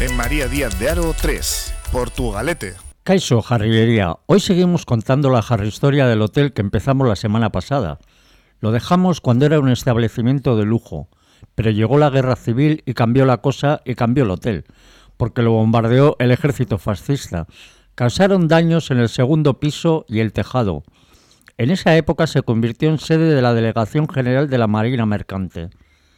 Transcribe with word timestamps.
En 0.00 0.16
María 0.16 0.48
Díaz 0.48 0.76
de 0.80 0.90
Aro 0.90 1.14
3, 1.14 1.72
Portugalete. 1.92 2.74
Caiso, 3.04 3.40
jarrillería. 3.42 4.16
Hoy 4.26 4.40
seguimos 4.40 4.86
contando 4.86 5.30
la 5.30 5.44
historia 5.64 6.08
del 6.08 6.20
hotel 6.20 6.52
que 6.52 6.62
empezamos 6.62 7.06
la 7.06 7.14
semana 7.14 7.50
pasada. 7.50 8.00
Lo 8.58 8.72
dejamos 8.72 9.20
cuando 9.20 9.46
era 9.46 9.60
un 9.60 9.68
establecimiento 9.68 10.56
de 10.56 10.64
lujo, 10.64 11.08
pero 11.54 11.70
llegó 11.70 11.96
la 11.96 12.10
guerra 12.10 12.34
civil 12.34 12.82
y 12.86 12.94
cambió 12.94 13.24
la 13.24 13.36
cosa 13.36 13.82
y 13.84 13.94
cambió 13.94 14.24
el 14.24 14.32
hotel, 14.32 14.64
porque 15.16 15.42
lo 15.42 15.52
bombardeó 15.52 16.16
el 16.18 16.32
ejército 16.32 16.78
fascista. 16.78 17.46
Causaron 17.94 18.48
daños 18.48 18.90
en 18.90 18.98
el 18.98 19.08
segundo 19.08 19.60
piso 19.60 20.06
y 20.08 20.18
el 20.18 20.32
tejado. 20.32 20.82
En 21.56 21.70
esa 21.70 21.96
época 21.96 22.26
se 22.26 22.42
convirtió 22.42 22.88
en 22.90 22.98
sede 22.98 23.32
de 23.32 23.42
la 23.42 23.54
Delegación 23.54 24.08
General 24.08 24.50
de 24.50 24.58
la 24.58 24.66
Marina 24.66 25.06
Mercante. 25.06 25.70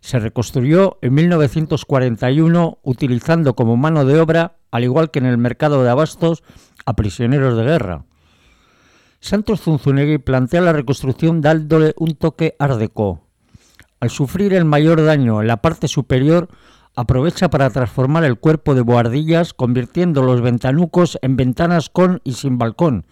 Se 0.00 0.18
reconstruyó 0.18 0.98
en 1.00 1.14
1941 1.14 2.80
utilizando 2.82 3.54
como 3.54 3.76
mano 3.76 4.04
de 4.04 4.18
obra, 4.18 4.56
al 4.72 4.82
igual 4.82 5.12
que 5.12 5.20
en 5.20 5.26
el 5.26 5.38
mercado 5.38 5.84
de 5.84 5.90
abastos, 5.90 6.42
a 6.84 6.96
prisioneros 6.96 7.56
de 7.56 7.62
guerra. 7.62 8.04
Santos 9.20 9.60
Zunzunegui 9.60 10.18
plantea 10.18 10.60
la 10.60 10.72
reconstrucción 10.72 11.40
dándole 11.40 11.94
un 11.98 12.16
toque 12.16 12.56
ardeco, 12.58 13.27
al 14.00 14.10
sufrir 14.10 14.54
el 14.54 14.64
mayor 14.64 15.04
daño 15.04 15.40
en 15.40 15.46
la 15.48 15.62
parte 15.62 15.88
superior, 15.88 16.48
aprovecha 16.94 17.50
para 17.50 17.70
transformar 17.70 18.24
el 18.24 18.38
cuerpo 18.38 18.74
de 18.74 18.80
boardillas, 18.80 19.54
convirtiendo 19.54 20.22
los 20.22 20.40
ventanucos 20.40 21.18
en 21.22 21.36
ventanas 21.36 21.90
con 21.90 22.20
y 22.24 22.32
sin 22.32 22.58
balcón, 22.58 23.06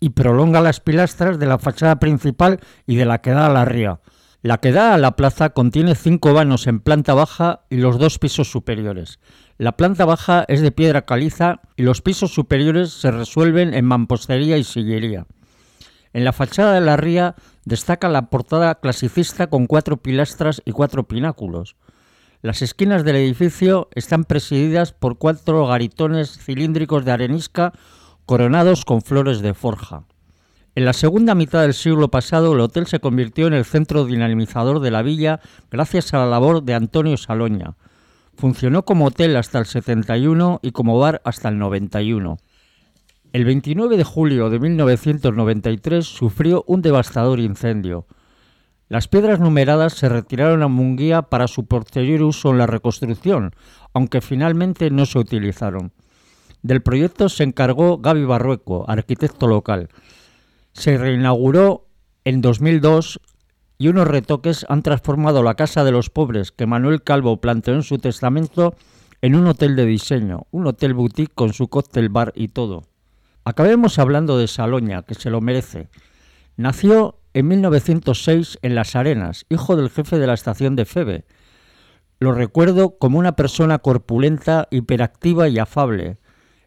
y 0.00 0.10
prolonga 0.10 0.60
las 0.60 0.80
pilastras 0.80 1.38
de 1.38 1.46
la 1.46 1.58
fachada 1.58 1.98
principal 1.98 2.60
y 2.86 2.96
de 2.96 3.04
la 3.04 3.20
que 3.20 3.30
da 3.30 3.46
a 3.46 3.52
la 3.52 3.64
ría. 3.64 4.00
La 4.42 4.58
que 4.58 4.70
da 4.70 4.94
a 4.94 4.98
la 4.98 5.16
plaza 5.16 5.50
contiene 5.50 5.96
cinco 5.96 6.32
vanos 6.32 6.68
en 6.68 6.78
planta 6.78 7.12
baja 7.12 7.62
y 7.70 7.76
los 7.76 7.98
dos 7.98 8.20
pisos 8.20 8.50
superiores. 8.50 9.18
La 9.56 9.76
planta 9.76 10.04
baja 10.04 10.44
es 10.46 10.60
de 10.60 10.70
piedra 10.70 11.02
caliza 11.02 11.60
y 11.76 11.82
los 11.82 12.02
pisos 12.02 12.32
superiores 12.32 12.92
se 12.92 13.10
resuelven 13.10 13.74
en 13.74 13.84
mampostería 13.84 14.56
y 14.56 14.62
sillería. 14.62 15.26
En 16.18 16.24
la 16.24 16.32
fachada 16.32 16.72
de 16.72 16.80
la 16.80 16.96
ría 16.96 17.36
destaca 17.64 18.08
la 18.08 18.28
portada 18.28 18.74
clasicista 18.74 19.46
con 19.46 19.68
cuatro 19.68 19.98
pilastras 19.98 20.60
y 20.64 20.72
cuatro 20.72 21.04
pináculos. 21.04 21.76
Las 22.42 22.60
esquinas 22.60 23.04
del 23.04 23.14
edificio 23.14 23.88
están 23.94 24.24
presididas 24.24 24.90
por 24.90 25.18
cuatro 25.18 25.64
garitones 25.68 26.36
cilíndricos 26.36 27.04
de 27.04 27.12
arenisca 27.12 27.72
coronados 28.26 28.84
con 28.84 29.00
flores 29.02 29.42
de 29.42 29.54
forja. 29.54 30.06
En 30.74 30.86
la 30.86 30.92
segunda 30.92 31.36
mitad 31.36 31.62
del 31.62 31.72
siglo 31.72 32.08
pasado 32.08 32.52
el 32.52 32.60
hotel 32.62 32.88
se 32.88 32.98
convirtió 32.98 33.46
en 33.46 33.54
el 33.54 33.64
centro 33.64 34.04
dinamizador 34.04 34.80
de 34.80 34.90
la 34.90 35.02
villa 35.02 35.38
gracias 35.70 36.12
a 36.14 36.18
la 36.18 36.26
labor 36.26 36.64
de 36.64 36.74
Antonio 36.74 37.16
Saloña. 37.16 37.76
Funcionó 38.36 38.84
como 38.84 39.06
hotel 39.06 39.36
hasta 39.36 39.60
el 39.60 39.66
71 39.66 40.58
y 40.64 40.72
como 40.72 40.98
bar 40.98 41.22
hasta 41.24 41.48
el 41.48 41.60
91. 41.60 42.38
El 43.34 43.44
29 43.44 43.98
de 43.98 44.04
julio 44.04 44.48
de 44.48 44.58
1993 44.58 46.06
sufrió 46.06 46.64
un 46.66 46.80
devastador 46.80 47.40
incendio. 47.40 48.06
Las 48.88 49.06
piedras 49.06 49.38
numeradas 49.38 49.92
se 49.92 50.08
retiraron 50.08 50.62
a 50.62 50.68
Munguía 50.68 51.20
para 51.20 51.46
su 51.46 51.66
posterior 51.66 52.22
uso 52.22 52.50
en 52.50 52.58
la 52.58 52.66
reconstrucción, 52.66 53.52
aunque 53.92 54.22
finalmente 54.22 54.90
no 54.90 55.04
se 55.04 55.18
utilizaron. 55.18 55.92
Del 56.62 56.80
proyecto 56.80 57.28
se 57.28 57.44
encargó 57.44 57.98
Gaby 57.98 58.24
Barrueco, 58.24 58.86
arquitecto 58.88 59.46
local. 59.46 59.90
Se 60.72 60.96
reinauguró 60.96 61.86
en 62.24 62.40
2002 62.40 63.20
y 63.76 63.88
unos 63.88 64.08
retoques 64.08 64.64
han 64.70 64.82
transformado 64.82 65.42
la 65.42 65.54
Casa 65.54 65.84
de 65.84 65.92
los 65.92 66.08
Pobres 66.08 66.50
que 66.50 66.64
Manuel 66.64 67.02
Calvo 67.02 67.42
planteó 67.42 67.74
en 67.74 67.82
su 67.82 67.98
testamento 67.98 68.74
en 69.20 69.34
un 69.34 69.46
hotel 69.48 69.76
de 69.76 69.84
diseño, 69.84 70.46
un 70.50 70.66
hotel 70.66 70.94
boutique 70.94 71.34
con 71.34 71.52
su 71.52 71.68
cóctel 71.68 72.08
bar 72.08 72.32
y 72.34 72.48
todo. 72.48 72.84
Acabemos 73.48 73.98
hablando 73.98 74.36
de 74.36 74.46
Saloña, 74.46 75.04
que 75.04 75.14
se 75.14 75.30
lo 75.30 75.40
merece. 75.40 75.88
Nació 76.58 77.18
en 77.32 77.48
1906 77.48 78.58
en 78.60 78.74
Las 78.74 78.94
Arenas, 78.94 79.46
hijo 79.48 79.74
del 79.74 79.88
jefe 79.88 80.18
de 80.18 80.26
la 80.26 80.34
estación 80.34 80.76
de 80.76 80.84
Febe. 80.84 81.24
Lo 82.18 82.32
recuerdo 82.32 82.98
como 82.98 83.18
una 83.18 83.36
persona 83.36 83.78
corpulenta, 83.78 84.68
hiperactiva 84.70 85.48
y 85.48 85.58
afable. 85.58 86.18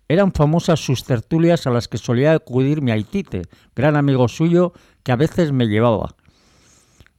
Eran 0.08 0.32
famosas 0.32 0.80
sus 0.80 1.04
tertulias 1.04 1.68
a 1.68 1.70
las 1.70 1.88
que 1.88 2.00
solía 2.00 2.34
acudir 2.34 2.82
mi 2.82 2.90
Aitite, 2.90 3.44
gran 3.76 3.96
amigo 3.96 4.28
suyo 4.28 4.74
que 5.04 5.12
a 5.12 5.18
veces 5.18 5.52
me 5.52 5.68
llevaba. 5.68 6.16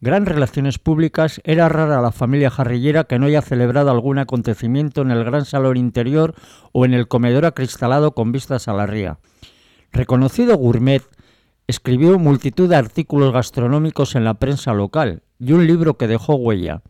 Gran 0.00 0.26
relaciones 0.26 0.80
públicas, 0.80 1.40
era 1.44 1.68
rara 1.68 2.02
la 2.02 2.10
familia 2.10 2.50
jarrillera 2.50 3.04
que 3.04 3.20
no 3.20 3.26
haya 3.26 3.42
celebrado 3.42 3.92
algún 3.92 4.18
acontecimiento 4.18 5.02
en 5.02 5.12
el 5.12 5.22
gran 5.22 5.44
salón 5.44 5.76
interior 5.76 6.34
o 6.72 6.84
en 6.84 6.94
el 6.94 7.06
comedor 7.06 7.44
acristalado 7.44 8.10
con 8.10 8.32
vistas 8.32 8.66
a 8.66 8.72
la 8.72 8.86
ría. 8.86 9.18
Reconocido 9.92 10.56
gourmet, 10.56 11.03
escribió 11.66 12.19
multitud 12.19 12.66
de 12.66 12.76
artículos 12.76 13.30
gastronómicos 13.30 14.14
en 14.14 14.25
la 14.25 14.34
prensa 14.34 14.72
local 14.72 15.22
y 15.38 15.53
un 15.53 15.66
libro 15.66 15.98
que 15.98 16.08
dejó 16.08 16.34
huella, 16.34 16.80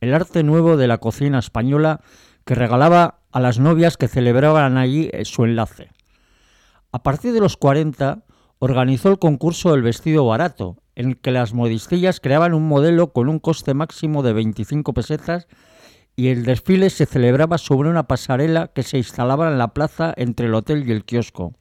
El 0.00 0.14
arte 0.14 0.44
nuevo 0.44 0.76
de 0.76 0.86
la 0.86 0.98
cocina 0.98 1.40
española, 1.40 2.00
que 2.44 2.54
regalaba 2.54 3.18
a 3.32 3.40
las 3.40 3.58
novias 3.58 3.96
que 3.96 4.06
celebraban 4.06 4.76
allí 4.76 5.10
eh, 5.12 5.24
su 5.24 5.44
enlace. 5.44 5.90
A 6.92 7.02
partir 7.02 7.32
de 7.32 7.40
los 7.40 7.56
40, 7.56 8.22
organizó 8.60 9.10
el 9.10 9.18
concurso 9.18 9.72
del 9.72 9.82
vestido 9.82 10.24
barato, 10.24 10.76
en 10.94 11.08
el 11.08 11.16
que 11.16 11.32
las 11.32 11.54
modistillas 11.54 12.20
creaban 12.20 12.54
un 12.54 12.68
modelo 12.68 13.12
con 13.12 13.28
un 13.28 13.40
coste 13.40 13.74
máximo 13.74 14.22
de 14.22 14.32
25 14.32 14.94
pesetas 14.94 15.48
y 16.14 16.28
el 16.28 16.44
desfile 16.44 16.90
se 16.90 17.06
celebraba 17.06 17.58
sobre 17.58 17.88
una 17.88 18.04
pasarela 18.04 18.68
que 18.68 18.84
se 18.84 18.98
instalaba 18.98 19.50
en 19.50 19.58
la 19.58 19.74
plaza 19.74 20.14
entre 20.16 20.46
el 20.46 20.54
hotel 20.54 20.88
y 20.88 20.92
el 20.92 21.04
kiosco. 21.04 21.54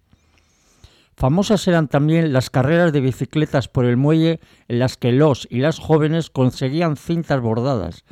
Famosas 1.15 1.67
eran 1.67 1.87
también 1.87 2.33
las 2.33 2.49
carreras 2.49 2.91
de 2.91 3.01
bicicletas 3.01 3.67
por 3.67 3.85
el 3.85 3.97
muelle 3.97 4.39
en 4.67 4.79
las 4.79 4.97
que 4.97 5.11
los 5.11 5.47
y 5.49 5.59
las 5.59 5.79
jóvenes 5.79 6.29
conseguían 6.29 6.97
cintas 6.97 7.39
bordadas. 7.39 8.03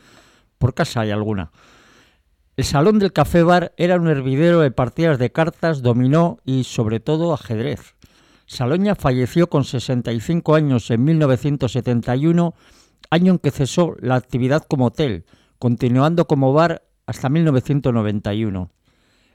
Por 0.58 0.74
casa 0.74 1.02
hay 1.02 1.12
alguna. 1.12 1.52
El 2.58 2.66
salón 2.66 3.00
del 3.00 3.14
café 3.14 3.42
bar 3.44 3.74
era 3.78 3.96
un 3.96 4.08
hervidero 4.08 4.60
de 4.60 4.72
partidas 4.72 5.18
de 5.18 5.32
cartas, 5.32 5.82
dominó 5.82 6.38
y 6.46 6.64
sobre 6.64 7.00
todo 7.00 7.34
ajedrez. 7.34 7.96
Saloña 8.46 8.96
falleció 8.96 9.50
con 9.50 9.64
65 9.64 10.54
años 10.56 10.92
en 10.92 11.04
1971, 11.04 12.54
año 13.10 13.32
en 13.32 13.40
que 13.40 13.50
cesó 13.50 13.96
la 14.00 14.16
actividad 14.16 14.64
como 14.68 14.88
hotel, 14.88 15.26
continuando 15.58 16.28
como 16.28 16.54
bar 16.54 16.84
hasta 17.06 17.30
1991. 17.30 18.70